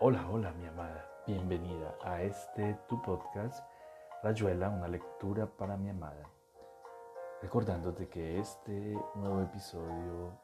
[0.00, 3.64] Hola, hola mi amada, bienvenida a este tu podcast,
[4.24, 6.28] Rayuela, una lectura para mi amada.
[7.40, 10.36] Recordándote que este nuevo episodio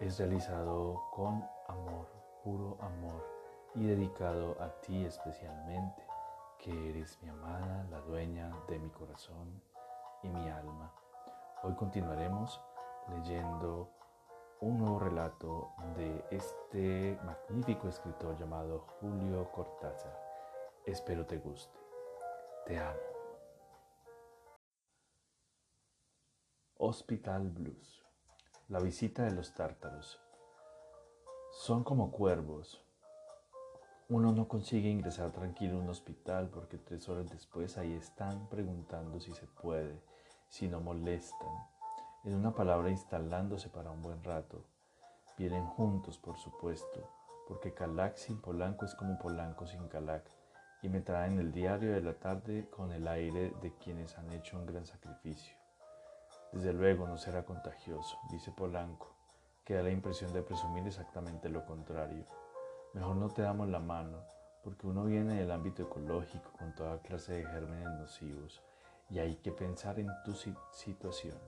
[0.00, 2.08] es realizado con amor,
[2.42, 3.24] puro amor
[3.76, 6.02] y dedicado a ti especialmente,
[6.58, 9.62] que eres mi amada, la dueña de mi corazón
[10.24, 10.92] y mi alma.
[11.62, 12.60] Hoy continuaremos
[13.08, 13.88] leyendo
[14.60, 20.14] un nuevo relato de este magnífico escritor llamado Julio Cortázar.
[20.84, 21.78] Espero te guste.
[22.66, 23.00] Te amo.
[26.76, 28.04] Hospital Blues.
[28.68, 30.20] La visita de los tártaros.
[31.52, 32.84] Son como cuervos.
[34.10, 39.20] Uno no consigue ingresar tranquilo a un hospital porque tres horas después ahí están preguntando
[39.20, 40.02] si se puede,
[40.48, 41.69] si no molestan
[42.24, 44.62] en una palabra instalándose para un buen rato.
[45.38, 47.08] Vienen juntos, por supuesto,
[47.48, 50.24] porque Calac sin Polanco es como Polanco sin Calac,
[50.82, 54.58] y me traen el diario de la tarde con el aire de quienes han hecho
[54.58, 55.56] un gran sacrificio.
[56.52, 59.14] Desde luego no será contagioso, dice Polanco,
[59.64, 62.26] que da la impresión de presumir exactamente lo contrario.
[62.92, 64.18] Mejor no te damos la mano,
[64.62, 68.62] porque uno viene del ámbito ecológico con toda clase de gérmenes nocivos,
[69.08, 71.38] y hay que pensar en tu situación.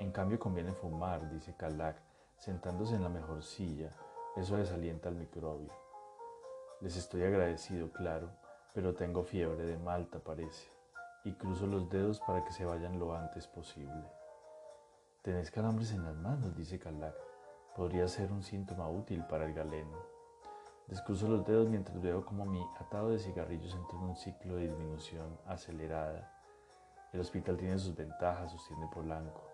[0.00, 1.94] En cambio conviene fumar, dice Calac,
[2.38, 3.92] sentándose en la mejor silla.
[4.34, 5.70] Eso desalienta al microbio.
[6.80, 8.30] Les estoy agradecido, claro,
[8.72, 10.72] pero tengo fiebre de Malta, parece,
[11.22, 14.10] y cruzo los dedos para que se vayan lo antes posible.
[15.20, 17.14] Tenés calambres en las manos, dice Calac.
[17.76, 19.98] Podría ser un síntoma útil para el galeno.
[20.86, 24.68] Descruzo los dedos mientras veo como mi atado de cigarrillos entra en un ciclo de
[24.68, 26.32] disminución acelerada.
[27.12, 29.49] El hospital tiene sus ventajas, sostiene Polanco.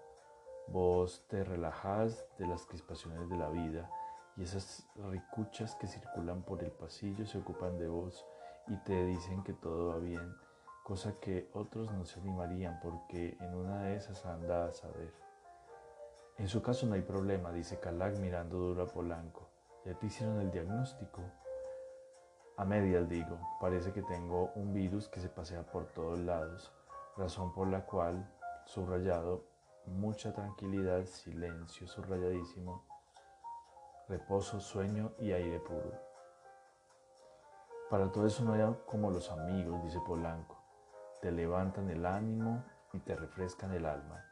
[0.69, 3.89] Vos te relajás de las crispaciones de la vida
[4.37, 8.27] y esas ricuchas que circulan por el pasillo se ocupan de vos
[8.67, 10.35] y te dicen que todo va bien,
[10.83, 15.15] cosa que otros no se animarían porque en una de esas anda a saber.
[16.39, 19.49] En su caso no hay problema, dice Calac mirando duro a Polanco.
[19.85, 21.23] ¿Ya te hicieron el diagnóstico?
[22.57, 26.73] A medias digo, parece que tengo un virus que se pasea por todos lados,
[27.17, 28.29] razón por la cual,
[28.65, 29.45] subrayado,
[29.87, 32.85] mucha tranquilidad, silencio subrayadísimo,
[34.09, 35.93] reposo, sueño y aire puro.
[37.91, 40.57] Para todo eso no hay como los amigos, dice Polanco.
[41.21, 44.25] Te levantan el ánimo y te refrescan el alma.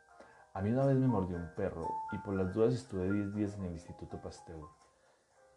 [0.53, 3.55] A mí una vez me mordió un perro y por las dudas estuve 10 días
[3.55, 4.69] en el Instituto Pasteur.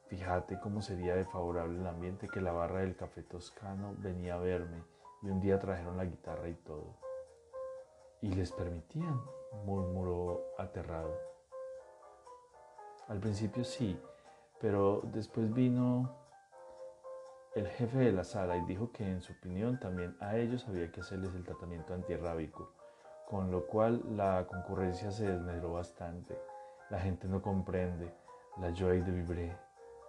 [0.08, 4.40] Fíjate cómo sería de favorable el ambiente que la barra del café toscano venía a
[4.40, 4.84] verme
[5.22, 7.06] y un día trajeron la guitarra y todo.
[8.22, 9.22] Y les permitían
[9.66, 11.13] murmuró aterrado.
[13.07, 14.00] Al principio sí,
[14.59, 16.13] pero después vino
[17.55, 20.91] el jefe de la sala y dijo que en su opinión también a ellos había
[20.91, 22.73] que hacerles el tratamiento antirrábico,
[23.28, 26.38] con lo cual la concurrencia se desmedró bastante.
[26.89, 28.13] La gente no comprende,
[28.57, 29.57] la joie de vivre,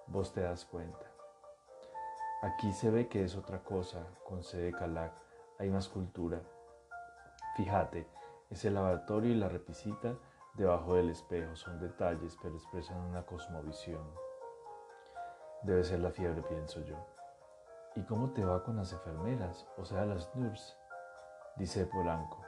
[0.07, 1.07] vos te das cuenta.
[2.43, 5.13] Aquí se ve que es otra cosa, concede Calac,
[5.59, 6.41] hay más cultura.
[7.59, 8.07] Fíjate,
[8.51, 10.15] es el lavatorio y la repisita
[10.55, 11.57] debajo del espejo.
[11.57, 14.09] Son detalles, pero expresan una cosmovisión.
[15.65, 16.95] Debe ser la fiebre, pienso yo.
[17.97, 20.77] ¿Y cómo te va con las enfermeras, o sea, las nurses?
[21.57, 22.39] Dice Polanco.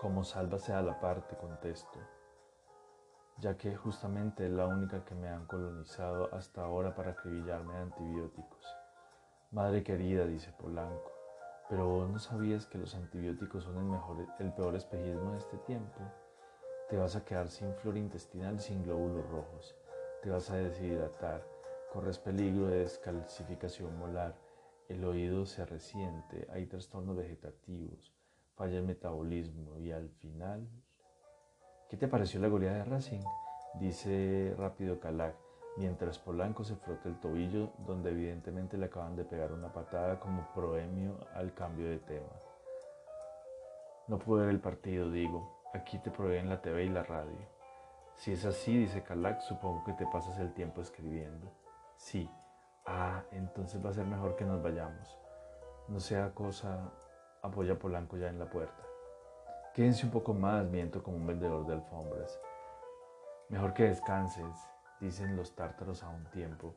[0.00, 2.00] Como sálvase a la parte, contesto,
[3.36, 7.80] ya que justamente es la única que me han colonizado hasta ahora para acribillarme de
[7.82, 8.76] antibióticos.
[9.52, 11.12] Madre querida, dice Polanco,
[11.68, 16.00] pero no sabías que los antibióticos son el, mejor, el peor espejismo de este tiempo.
[16.88, 19.76] Te vas a quedar sin flora intestinal sin glóbulos rojos.
[20.22, 21.46] Te vas a deshidratar.
[21.92, 24.34] Corres peligro de descalcificación molar.
[24.88, 26.46] El oído se resiente.
[26.50, 28.14] Hay trastornos vegetativos.
[28.54, 29.78] Falla el metabolismo.
[29.78, 30.66] Y al final...
[31.90, 33.22] ¿Qué te pareció la goleada de Racing?
[33.80, 35.47] Dice rápido Calac
[35.78, 40.46] mientras Polanco se frota el tobillo donde evidentemente le acaban de pegar una patada como
[40.52, 42.32] proemio al cambio de tema.
[44.08, 45.56] No pude ver el partido, digo.
[45.72, 47.38] Aquí te proveen la TV y la radio.
[48.16, 51.52] Si es así, dice Calac, supongo que te pasas el tiempo escribiendo.
[51.96, 52.28] Sí.
[52.84, 55.16] Ah, entonces va a ser mejor que nos vayamos.
[55.86, 56.90] No sea cosa,
[57.42, 58.82] apoya Polanco ya en la puerta.
[59.74, 62.40] Quédense un poco más, miento como un vendedor de alfombras.
[63.50, 64.56] Mejor que descanses,
[65.00, 66.74] dicen los tártaros a un tiempo,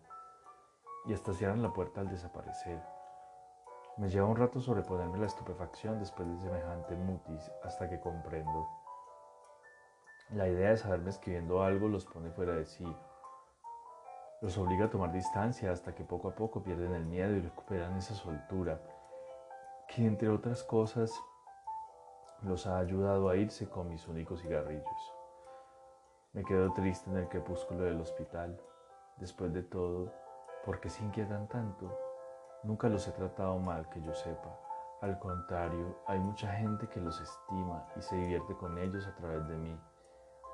[1.05, 2.81] y hasta cierran la puerta al desaparecer.
[3.97, 8.67] Me lleva un rato sobreponerme la estupefacción después de semejante mutis hasta que comprendo.
[10.31, 12.85] La idea de saberme escribiendo algo los pone fuera de sí.
[14.41, 17.97] Los obliga a tomar distancia hasta que poco a poco pierden el miedo y recuperan
[17.97, 18.81] esa soltura,
[19.87, 21.11] que entre otras cosas
[22.41, 25.20] los ha ayudado a irse con mis únicos cigarrillos.
[26.33, 28.57] Me quedo triste en el crepúsculo del hospital.
[29.17, 30.13] Después de todo,
[30.65, 31.91] ¿por qué se inquietan tanto?
[32.63, 34.57] Nunca los he tratado mal, que yo sepa.
[35.01, 39.45] Al contrario, hay mucha gente que los estima y se divierte con ellos a través
[39.49, 39.77] de mí.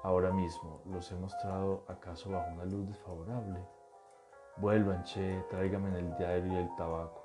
[0.02, 3.64] Ahora mismo, ¿los he mostrado acaso bajo una luz desfavorable?
[4.56, 7.24] Vuelvan, che, tráigame en el diario y el tabaco.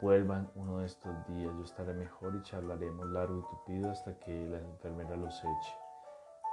[0.00, 4.32] Vuelvan uno de estos días, yo estaré mejor y charlaremos largo y tupido hasta que
[4.48, 5.79] la enfermera los eche.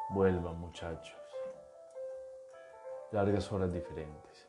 [0.09, 1.17] Vuelvan, muchachos.
[3.11, 4.47] Largas horas diferentes.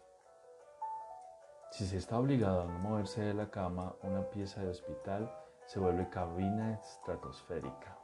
[1.72, 5.28] Si se está obligado a no moverse de la cama, una pieza de hospital
[5.66, 7.98] se vuelve cabina estratosférica.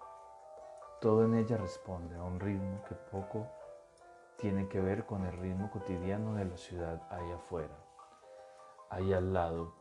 [1.00, 3.46] Todo en ella responde a un ritmo que poco
[4.36, 7.76] tiene que ver con el ritmo cotidiano de la ciudad ahí afuera.
[8.90, 9.74] Ahí al lado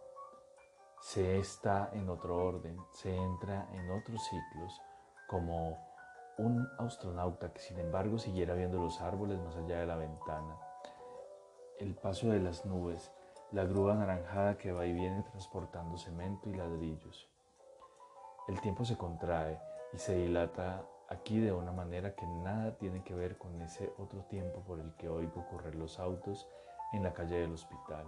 [1.02, 4.80] se está en otro orden, se entra en otros ciclos,
[5.28, 5.93] como
[6.38, 10.57] un astronauta que sin embargo siguiera viendo los árboles más allá de la ventana,
[11.80, 13.12] el paso de las nubes,
[13.51, 17.30] la grúa anaranjada que va y viene transportando cemento y ladrillos.
[18.47, 19.59] El tiempo se contrae
[19.94, 24.21] y se dilata aquí de una manera que nada tiene que ver con ese otro
[24.24, 26.47] tiempo por el que oigo correr los autos
[26.94, 28.06] en la calle del hospital,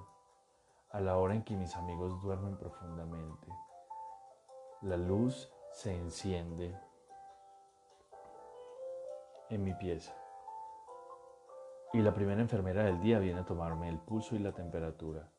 [0.92, 3.48] a la hora en que mis amigos duermen profundamente.
[4.82, 6.78] La luz se enciende
[9.50, 10.14] en mi pieza
[11.96, 15.30] y la primera enfermera del día viene a tomarme el pulso y la temperatura.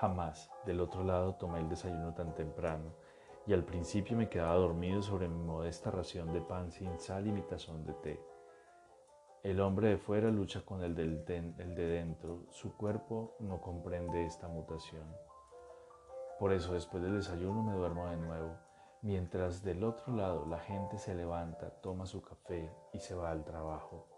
[0.00, 2.96] Jamás del otro lado tomé el desayuno tan temprano
[3.46, 7.32] y al principio me quedaba dormido sobre mi modesta ración de pan sin sal y
[7.32, 8.20] mi tazón de té.
[9.44, 11.24] El hombre de fuera lucha con el, el
[11.76, 15.06] de dentro, su cuerpo no comprende esta mutación.
[16.40, 18.56] Por eso después del desayuno me duermo de nuevo,
[19.04, 23.44] mientras del otro lado la gente se levanta, toma su café y se va al
[23.44, 24.08] trabajo.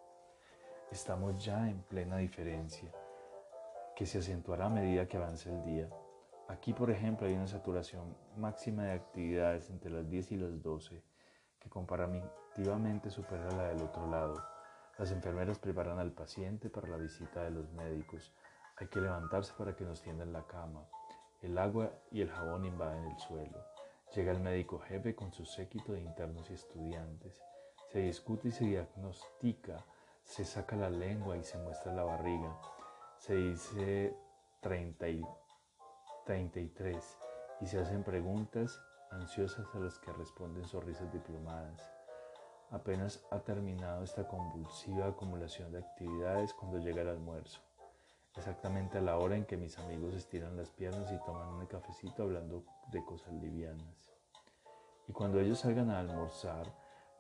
[0.93, 2.89] Estamos ya en plena diferencia,
[3.97, 5.91] que se acentuará a medida que avance el día.
[6.47, 11.03] Aquí, por ejemplo, hay una saturación máxima de actividades entre las 10 y las 12,
[11.59, 14.41] que comparativamente supera la del otro lado.
[14.99, 18.33] Las enfermeras preparan al paciente para la visita de los médicos.
[18.77, 20.87] Hay que levantarse para que nos tiendan la cama.
[21.43, 23.76] El agua y el jabón invaden el suelo.
[24.15, 27.43] Llega el médico jefe con su séquito de internos y estudiantes.
[27.93, 29.85] Se discute y se diagnostica.
[30.23, 32.59] Se saca la lengua y se muestra la barriga.
[33.19, 34.17] Se dice
[34.61, 35.25] 30 y
[36.25, 37.19] 33
[37.61, 38.81] y se hacen preguntas
[39.11, 41.81] ansiosas a las que responden sonrisas diplomadas.
[42.71, 47.61] Apenas ha terminado esta convulsiva acumulación de actividades cuando llega el almuerzo,
[48.37, 52.23] exactamente a la hora en que mis amigos estiran las piernas y toman un cafecito
[52.23, 54.13] hablando de cosas livianas.
[55.09, 56.67] Y cuando ellos salgan a almorzar,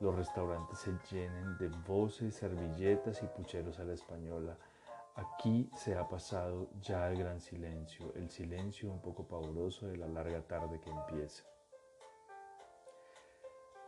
[0.01, 4.57] los restaurantes se llenen de voces, servilletas y pucheros a la española,
[5.17, 10.07] Aquí se ha pasado ya el gran silencio, el silencio un poco pavoroso de la
[10.07, 11.43] larga tarde que empieza.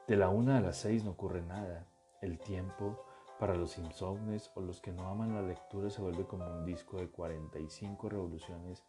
[0.07, 1.87] De la una a las seis no ocurre nada.
[2.23, 3.05] El tiempo
[3.39, 6.99] para los insomnes o los que no aman la lectura se vuelve como un disco
[6.99, 8.85] de 45 revoluciones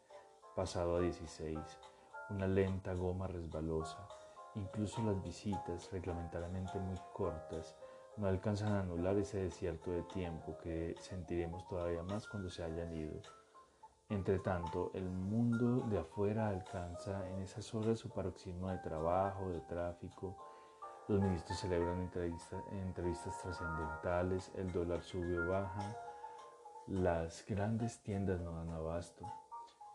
[0.56, 1.58] pasado a 16,
[2.32, 4.08] una lenta goma resbalosa.
[4.56, 7.76] Incluso las visitas, reglamentariamente muy cortas,
[8.18, 12.94] no alcanzan a anular ese desierto de tiempo que sentiremos todavía más cuando se hayan
[12.94, 13.22] ido.
[14.10, 19.62] Entre tanto, el mundo de afuera alcanza en esas horas su paroxismo de trabajo, de
[19.62, 20.36] tráfico.
[21.10, 25.98] Los ministros celebran entrevistas, entrevistas trascendentales, el dólar sube o baja,
[26.86, 29.26] las grandes tiendas no dan abasto.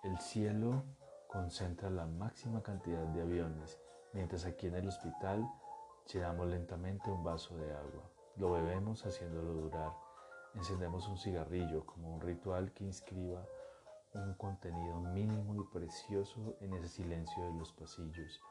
[0.03, 0.83] El cielo
[1.29, 3.81] concentra la máxima cantidad de aviones,
[4.13, 5.49] mientras aquí en el hospital
[6.13, 8.11] llenamos lentamente un vaso de agua.
[8.35, 9.93] Lo bebemos haciéndolo durar.
[10.57, 13.47] Encendemos un cigarrillo como un ritual que inscriba
[14.15, 18.43] un contenido mínimo y precioso en ese silencio de los pasillos,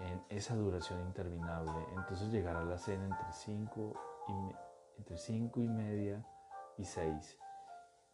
[0.00, 1.72] en esa duración interminable.
[1.96, 3.94] Entonces llegará la cena entre 5
[4.28, 6.24] y, cinco y media
[6.76, 7.38] y 6.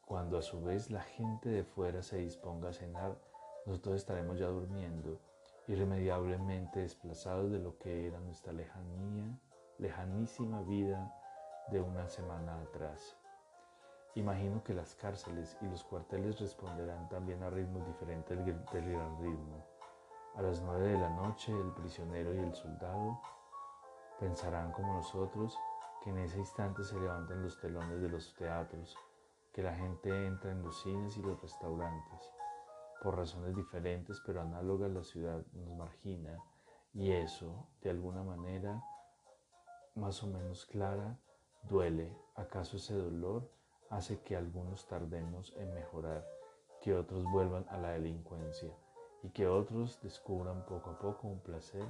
[0.05, 3.17] Cuando a su vez la gente de fuera se disponga a cenar,
[3.65, 5.21] nosotros estaremos ya durmiendo,
[5.67, 9.37] irremediablemente desplazados de lo que era nuestra lejanía
[9.79, 11.13] lejanísima vida
[11.69, 13.17] de una semana atrás.
[14.15, 19.66] Imagino que las cárceles y los cuarteles responderán también a ritmos diferentes del gran ritmo.
[20.37, 23.23] A las nueve de la noche el prisionero y el soldado
[24.21, 25.59] pensarán como nosotros
[26.05, 28.95] que en ese instante se levantan los telones de los teatros,
[29.55, 32.21] que la gente entra en los cines y los restaurantes.
[33.03, 36.39] Por razones diferentes pero análogas la ciudad nos margina
[36.93, 38.85] y eso, de alguna manera,
[39.95, 41.19] más o menos clara,
[41.63, 42.15] duele.
[42.35, 43.51] ¿Acaso ese dolor
[43.89, 46.27] hace que algunos tardemos en mejorar,
[46.83, 48.71] que otros vuelvan a la delincuencia
[49.27, 51.85] y que otros descubran poco a poco un placer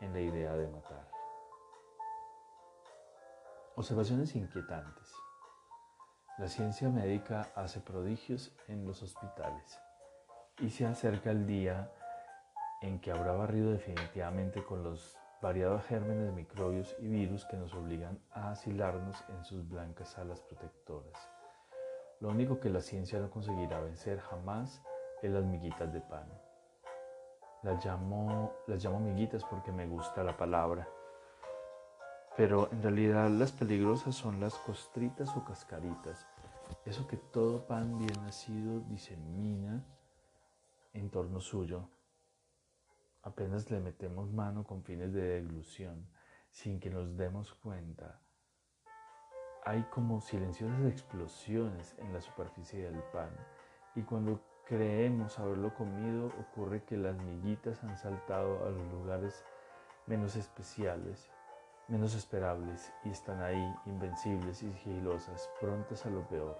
[0.00, 1.06] en la idea de matar?
[3.76, 5.12] Observaciones inquietantes.
[6.38, 9.78] La ciencia médica hace prodigios en los hospitales
[10.60, 11.92] y se acerca el día
[12.80, 18.18] en que habrá barrido definitivamente con los variados gérmenes, microbios y virus que nos obligan
[18.30, 21.30] a asilarnos en sus blancas alas protectoras.
[22.20, 24.82] Lo único que la ciencia no conseguirá vencer jamás
[25.22, 26.47] es las miguitas de pan.
[27.62, 30.88] Las llamo, las llamo miguitas porque me gusta la palabra,
[32.36, 36.24] pero en realidad las peligrosas son las costritas o cascaritas,
[36.84, 39.84] eso que todo pan bien nacido disemina
[40.92, 41.88] en torno suyo.
[43.22, 46.08] Apenas le metemos mano con fines de deglución,
[46.50, 48.20] sin que nos demos cuenta.
[49.64, 53.30] Hay como silenciosas explosiones en la superficie del pan.
[53.96, 59.42] Y cuando creemos haberlo comido ocurre que las miguitas han saltado a los lugares
[60.06, 61.30] menos especiales,
[61.88, 66.58] menos esperables y están ahí invencibles y sigilosas, prontas a lo peor.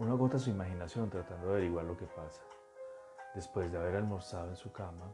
[0.00, 2.42] Uno agota su imaginación tratando de averiguar lo que pasa
[3.32, 5.12] después de haber almorzado en su cama,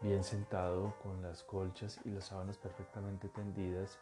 [0.00, 3.98] bien sentado con las colchas y las sábanas perfectamente tendidas,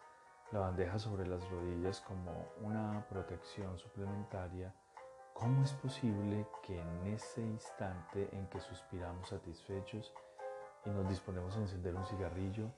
[0.52, 4.73] la bandeja sobre las rodillas como una protección suplementaria,
[5.34, 10.14] ¿cómo es posible que en ese instante en que suspiramos satisfechos
[10.86, 12.70] y nos disponemos a encender un cigarrillo,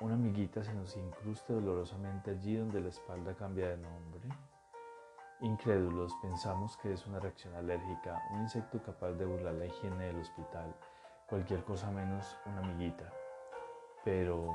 [0.00, 4.28] una amiguita se nos incruste dolorosamente allí donde la espalda cambia de nombre?
[5.40, 10.20] Incrédulos pensamos que es una reacción alérgica, un insecto capaz de burlar la higiene del
[10.20, 10.74] hospital,
[11.26, 13.12] cualquier cosa menos una amiguita.
[14.04, 14.54] Pero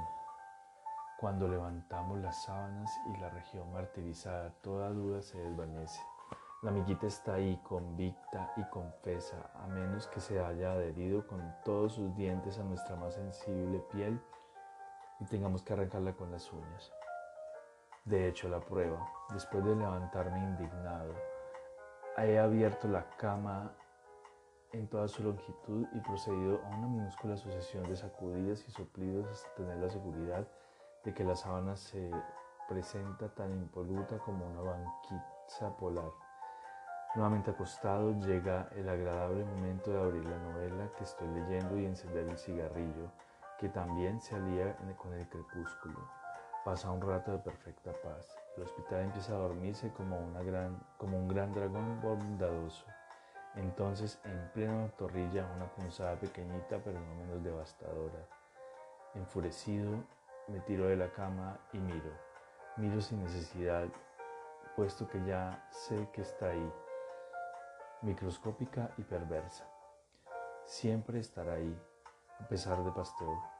[1.19, 6.01] cuando levantamos las sábanas y la región martirizada, toda duda se desvanece.
[6.63, 11.91] La amiguita está ahí, convicta y confesa, a menos que se haya adherido con todos
[11.91, 14.17] sus dientes a nuestra más sensible piel
[15.19, 16.93] y tengamos que arrancarla con las uñas.
[18.05, 21.13] De hecho, la prueba, después de levantarme indignado,
[22.17, 23.73] he abierto la cama
[24.71, 29.53] en toda su longitud y procedido a una minúscula sucesión de sacudidas y soplidos hasta
[29.55, 30.47] tener la seguridad
[31.03, 32.09] de que la sábana se
[32.69, 36.22] presenta tan impoluta como una banquisa polar.
[37.15, 42.27] Nuevamente acostado, llega el agradable momento de abrir la novela que estoy leyendo y encender
[42.27, 43.11] el cigarrillo,
[43.59, 45.99] que también se alía con el crepúsculo.
[46.65, 48.35] Pasa un rato de perfecta paz.
[48.57, 52.85] El hospital empieza a dormirse como, una gran, como un gran dragón bondadoso.
[53.57, 58.27] Entonces, en plena torrilla, una punzada pequeñita pero no menos devastadora.
[59.13, 60.03] Enfurecido,
[60.47, 62.11] me tiro de la cama y miro.
[62.77, 63.85] Miro sin necesidad,
[64.75, 66.73] puesto que ya sé que está ahí,
[68.03, 69.65] microscópica y perversa.
[70.65, 71.81] Siempre estará ahí,
[72.39, 73.53] a pesar de Pasteur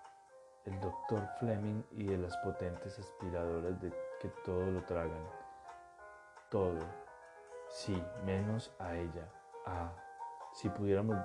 [0.65, 5.27] el doctor Fleming y de las potentes aspiradoras de que todo lo tragan.
[6.50, 6.79] Todo.
[7.67, 9.27] Sí, menos a ella.
[9.65, 9.91] Ah,
[10.53, 11.17] si pudiéramos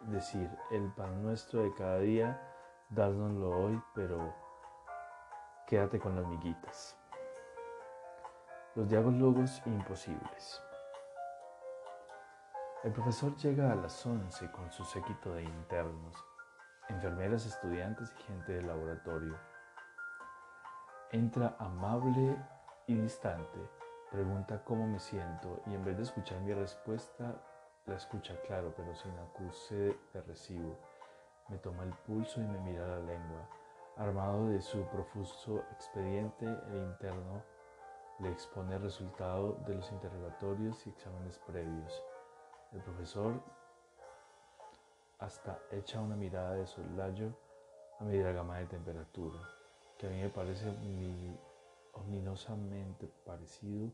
[0.00, 2.40] decir el pan nuestro de cada día,
[2.90, 4.34] dárnoslo hoy, pero
[5.66, 6.96] quédate con las miguitas.
[8.74, 10.65] Los diálogos imposibles.
[12.86, 16.14] El profesor llega a las once con su séquito de internos
[16.88, 19.36] enfermeras, estudiantes y gente del laboratorio.
[21.10, 22.36] Entra amable
[22.86, 23.58] y distante,
[24.12, 27.34] pregunta cómo me siento y en vez de escuchar mi respuesta,
[27.86, 30.78] la escucha claro, pero sin acuse de recibo.
[31.48, 33.48] Me toma el pulso y me mira la lengua.
[33.96, 37.42] Armado de su profuso expediente, el interno
[38.20, 42.00] le expone el resultado de los interrogatorios y exámenes previos.
[42.76, 43.40] El profesor
[45.18, 47.34] hasta echa una mirada de soslayo
[47.98, 49.38] a mi gama de temperatura,
[49.96, 50.66] que a mí me parece
[51.94, 53.90] ominosamente parecido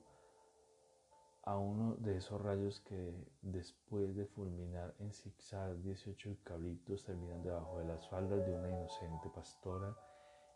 [1.45, 7.79] a uno de esos rayos que después de fulminar en zigzag 18 eucaliptos terminan debajo
[7.79, 9.97] de las faldas de una inocente pastora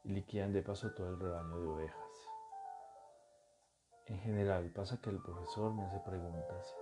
[0.03, 2.29] y liquidan de paso todo el rebaño de ovejas.
[4.07, 6.75] En general pasa que el profesor me hace preguntas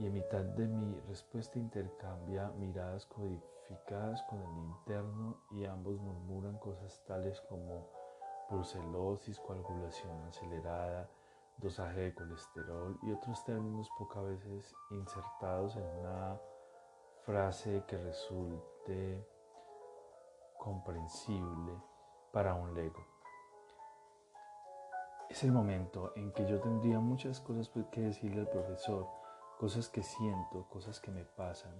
[0.00, 6.56] y en mitad de mi respuesta intercambia miradas codificadas con el interno y ambos murmuran
[6.58, 7.86] cosas tales como
[8.48, 11.08] brucelosis, coagulación acelerada,
[11.58, 16.40] dosaje de colesterol y otros términos pocas veces insertados en una
[17.26, 19.26] frase que resulte
[20.58, 21.74] comprensible
[22.32, 23.06] para un lego.
[25.28, 29.19] Es el momento en que yo tendría muchas cosas que decirle al profesor,
[29.60, 31.74] cosas que siento, cosas que me pasan.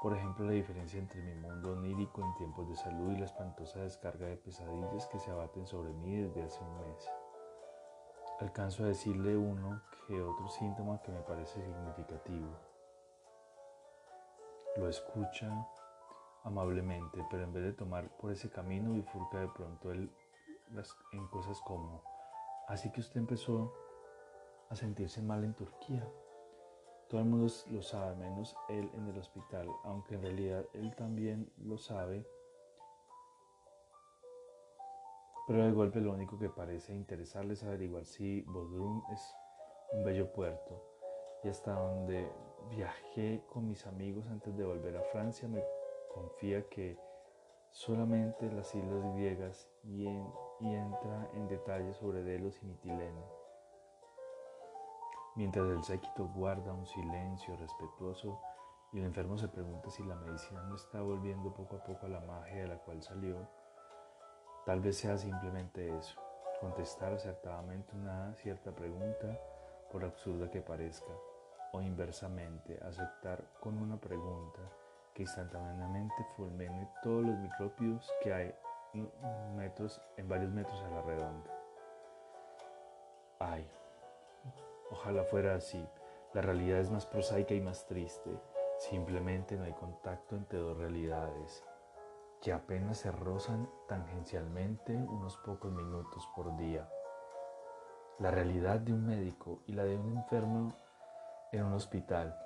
[0.00, 3.80] Por ejemplo, la diferencia entre mi mundo onírico en tiempos de salud y la espantosa
[3.80, 7.10] descarga de pesadillas que se abaten sobre mí desde hace un mes.
[8.40, 12.48] Alcanzo a decirle uno que otro síntoma que me parece significativo.
[14.78, 15.50] Lo escucha
[16.44, 20.10] amablemente, pero en vez de tomar por ese camino bifurca de pronto él
[21.12, 22.02] en cosas como,
[22.68, 23.70] así que usted empezó
[24.70, 26.08] a sentirse mal en Turquía.
[27.08, 31.50] Todo el mundo lo sabe, menos él en el hospital, aunque en realidad él también
[31.64, 32.26] lo sabe.
[35.46, 39.34] Pero de golpe lo único que parece interesarle es averiguar si Bodrum es
[39.92, 40.84] un bello puerto.
[41.42, 42.30] Y hasta donde
[42.68, 45.64] viajé con mis amigos antes de volver a Francia me
[46.12, 46.98] confía que
[47.70, 50.06] solamente las islas griegas y,
[50.60, 53.37] entra en detalles sobre Delos y Mitilene
[55.38, 58.40] mientras el séquito guarda un silencio respetuoso
[58.92, 62.08] y el enfermo se pregunta si la medicina no está volviendo poco a poco a
[62.08, 63.48] la magia de la cual salió,
[64.66, 66.20] tal vez sea simplemente eso,
[66.60, 69.38] contestar acertadamente una cierta pregunta,
[69.92, 71.12] por absurda que parezca,
[71.72, 74.60] o inversamente aceptar con una pregunta
[75.14, 78.54] que instantáneamente fulmine todos los microbios que hay
[79.54, 81.50] metros, en varios metros a la redonda.
[83.38, 83.64] Ay,
[84.90, 85.86] Ojalá fuera así.
[86.32, 88.30] La realidad es más prosaica y más triste.
[88.78, 91.64] Simplemente no hay contacto entre dos realidades
[92.40, 96.88] que apenas se rozan tangencialmente unos pocos minutos por día.
[98.18, 100.72] La realidad de un médico y la de un enfermo
[101.52, 102.38] en un hospital.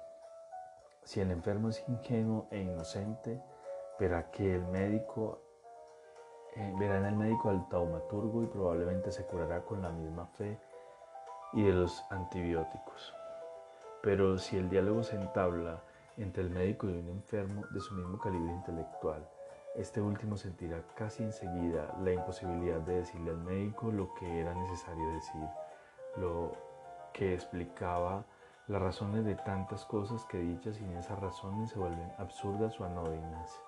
[1.05, 3.43] Si el enfermo es ingenuo e inocente,
[3.99, 5.43] verá que el médico
[6.55, 10.59] eh, verá en el médico al taumaturgo y probablemente se curará con la misma fe
[11.53, 13.15] y de los antibióticos.
[14.03, 15.83] Pero si el diálogo se entabla
[16.17, 19.27] entre el médico y un enfermo de su mismo calibre intelectual,
[19.75, 25.13] este último sentirá casi enseguida la imposibilidad de decirle al médico lo que era necesario
[25.13, 25.49] decir,
[26.17, 26.53] lo
[27.13, 28.25] que explicaba
[28.69, 33.61] las razones de tantas cosas que dichas sin esas razones se vuelven absurdas o anodinas.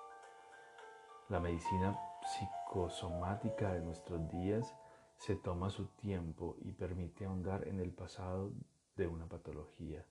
[1.29, 4.75] La medicina psicosomática de nuestros días
[5.17, 8.51] se toma su tiempo y permite ahondar en el pasado
[8.95, 10.05] de una patología,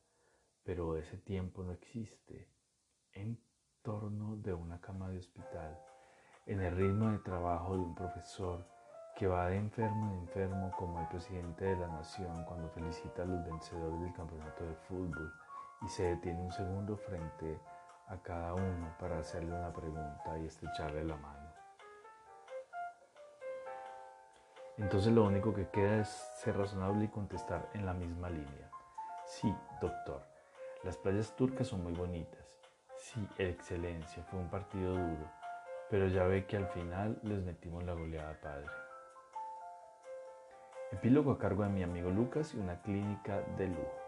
[0.64, 2.48] pero ese tiempo no existe
[3.12, 3.38] en
[3.82, 5.78] torno de una cama de hospital,
[6.46, 8.66] en el ritmo de trabajo de un profesor
[9.16, 13.26] que va de enfermo en enfermo como el presidente de la nación cuando felicita a
[13.26, 15.32] los vencedores del campeonato de fútbol
[15.82, 17.60] y se detiene un segundo frente
[18.08, 21.43] a cada uno para hacerle una pregunta y estrecharle la mano.
[24.76, 28.70] Entonces lo único que queda es ser razonable y contestar en la misma línea.
[29.24, 30.22] Sí, doctor,
[30.82, 32.44] las playas turcas son muy bonitas.
[32.96, 35.30] Sí, excelencia, fue un partido duro,
[35.90, 38.66] pero ya ve que al final les metimos la goleada padre.
[40.90, 44.04] Epílogo a cargo de mi amigo Lucas y una clínica de lujo.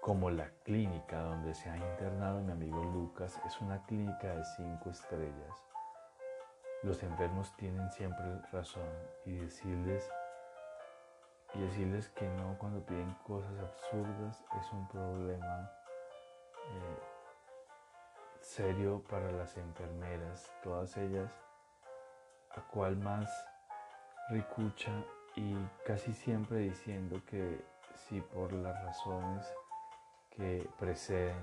[0.00, 4.90] Como la clínica donde se ha internado mi amigo Lucas es una clínica de cinco
[4.90, 5.69] estrellas,
[6.82, 8.88] los enfermos tienen siempre razón
[9.26, 10.08] y decirles
[11.54, 15.70] y decirles que no cuando piden cosas absurdas es un problema
[16.68, 17.02] eh,
[18.40, 21.30] serio para las enfermeras, todas ellas
[22.56, 23.28] a cual más
[24.30, 24.92] ricucha
[25.36, 27.60] y casi siempre diciendo que
[27.96, 29.46] si por las razones
[30.30, 31.36] que preceden,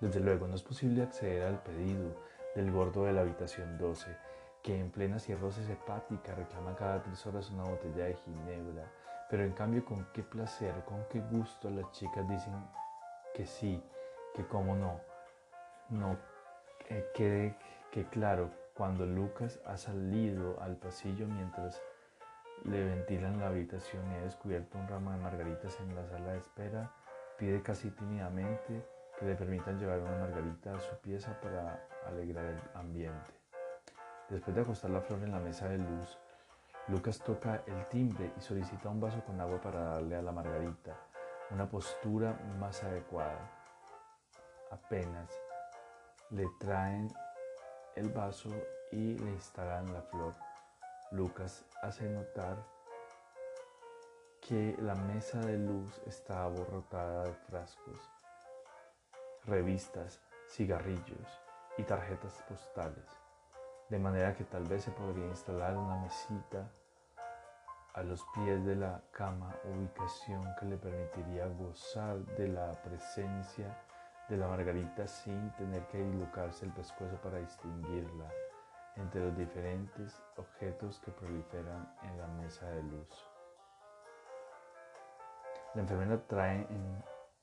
[0.00, 2.14] desde luego no es posible acceder al pedido
[2.56, 4.16] del gordo de la habitación 12,
[4.62, 8.90] que en plena cirrosis hepática reclama cada tres horas una botella de ginebra,
[9.30, 12.54] pero en cambio con qué placer, con qué gusto las chicas dicen
[13.34, 13.82] que sí,
[14.34, 15.00] que cómo no.
[15.90, 16.16] No
[16.88, 17.56] eh, quede
[17.92, 21.80] que claro, cuando Lucas ha salido al pasillo mientras
[22.64, 26.38] le ventilan la habitación y ha descubierto un ramo de margaritas en la sala de
[26.38, 26.90] espera,
[27.38, 28.82] pide casi tímidamente
[29.18, 33.34] que le permitan llevar una margarita a su pieza para alegrar el ambiente.
[34.28, 36.18] Después de acostar la flor en la mesa de luz,
[36.88, 40.96] Lucas toca el timbre y solicita un vaso con agua para darle a la margarita
[41.50, 43.50] una postura más adecuada.
[44.70, 45.30] Apenas
[46.30, 47.12] le traen
[47.94, 48.50] el vaso
[48.90, 50.34] y le instalan la flor.
[51.12, 52.56] Lucas hace notar
[54.40, 57.98] que la mesa de luz está aborrotada de frascos,
[59.44, 61.45] revistas, cigarrillos
[61.78, 63.04] y tarjetas postales,
[63.88, 66.70] de manera que tal vez se podría instalar una mesita
[67.94, 73.74] a los pies de la cama, ubicación que le permitiría gozar de la presencia
[74.28, 78.30] de la margarita sin tener que dislocarse el pescuezo para distinguirla
[78.96, 83.28] entre los diferentes objetos que proliferan en la mesa de luz.
[85.74, 86.66] La enfermera trae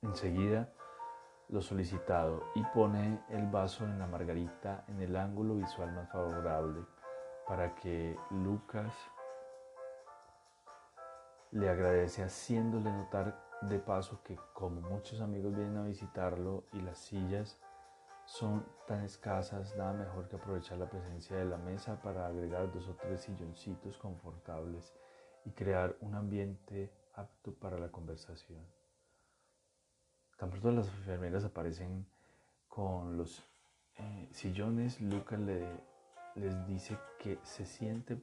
[0.01, 0.67] enseguida
[1.53, 6.83] lo solicitado y pone el vaso en la margarita en el ángulo visual más favorable
[7.47, 8.91] para que Lucas
[11.51, 16.97] le agradece haciéndole notar de paso que como muchos amigos vienen a visitarlo y las
[16.97, 17.59] sillas
[18.25, 22.87] son tan escasas, nada mejor que aprovechar la presencia de la mesa para agregar dos
[22.87, 24.91] o tres silloncitos confortables
[25.45, 28.82] y crear un ambiente apto para la conversación.
[30.43, 32.05] Tan pronto las enfermeras aparecen
[32.67, 33.41] con los
[33.95, 35.65] eh, sillones, Lucas le,
[36.35, 38.21] les dice que se siente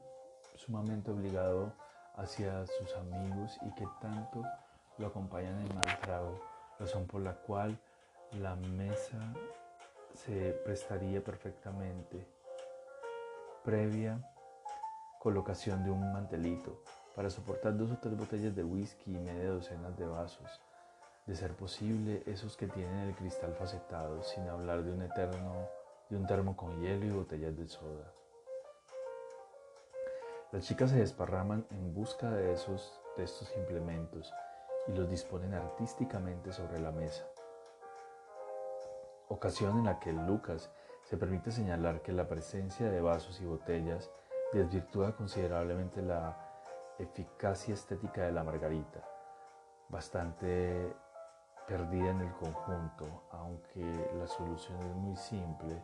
[0.54, 1.72] sumamente obligado
[2.16, 4.42] hacia sus amigos y que tanto
[4.98, 6.38] lo acompañan en mal trago,
[6.78, 7.80] razón por la cual
[8.32, 9.16] la mesa
[10.12, 12.26] se prestaría perfectamente.
[13.64, 14.30] Previa
[15.20, 16.82] colocación de un mantelito
[17.16, 20.60] para soportar dos o tres botellas de whisky y media docena de vasos,
[21.26, 25.68] de ser posible esos que tienen el cristal facetado, sin hablar de un eterno,
[26.08, 28.12] de un termo con hielo y botellas de soda.
[30.52, 34.32] Las chicas se desparraman en busca de, esos, de estos implementos
[34.88, 37.24] y los disponen artísticamente sobre la mesa.
[39.28, 40.70] Ocasión en la que Lucas
[41.04, 44.10] se permite señalar que la presencia de vasos y botellas
[44.52, 46.36] desvirtúa considerablemente la
[46.98, 49.00] eficacia estética de la margarita,
[49.88, 50.92] bastante
[51.66, 55.82] perdida en el conjunto, aunque la solución es muy simple,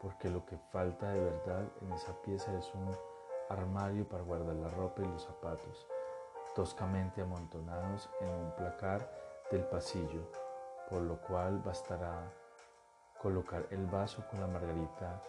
[0.00, 2.96] porque lo que falta de verdad en esa pieza es un
[3.48, 5.86] armario para guardar la ropa y los zapatos,
[6.54, 9.10] toscamente amontonados en un placar
[9.50, 10.30] del pasillo,
[10.88, 12.32] por lo cual bastará
[13.20, 15.22] colocar el vaso con la margarita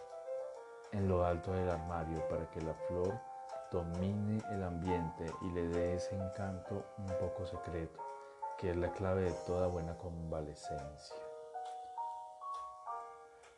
[0.92, 3.18] en lo alto del armario para que la flor
[3.70, 8.00] domine el ambiente y le dé ese encanto un poco secreto,
[8.60, 11.16] que es la clave de toda buena convalecencia.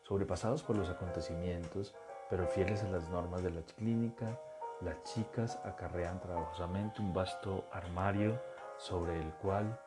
[0.03, 1.95] Sobrepasados por los acontecimientos,
[2.31, 4.39] pero fieles a las normas de la clínica,
[4.81, 8.41] las chicas acarrean trabajosamente un vasto armario
[8.79, 9.79] sobre el cual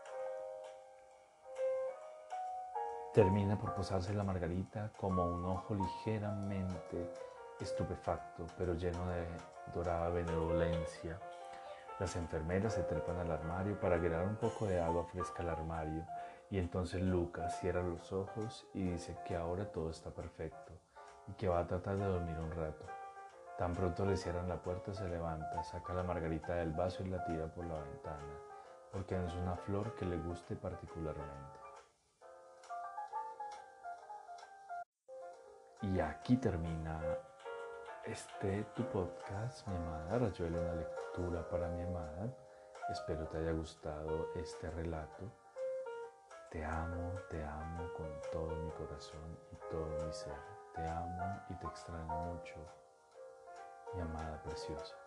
[3.14, 7.14] termina por posarse la margarita como un ojo ligeramente
[7.62, 9.26] estupefacto, pero lleno de
[9.74, 11.18] dorada benevolencia.
[11.98, 16.06] Las enfermeras se trepan al armario para agregar un poco de agua fresca al armario
[16.50, 20.74] y entonces Lucas cierra los ojos y dice que ahora todo está perfecto
[21.28, 22.86] y que va a tratar de dormir un rato.
[23.58, 27.24] Tan pronto le cierran la puerta, se levanta, saca la margarita del vaso y la
[27.24, 28.42] tira por la ventana,
[28.92, 31.60] porque no es una flor que le guste particularmente.
[35.82, 37.00] Y aquí termina
[38.08, 42.30] este tu podcast, mi amada Rayuela, una lectura para mi amada.
[42.90, 45.32] Espero te haya gustado este relato.
[46.52, 50.38] Te amo, te amo con todo mi corazón y todo mi ser.
[50.76, 52.56] Te amo y te extraño mucho
[53.96, 55.05] mi amada preciosa.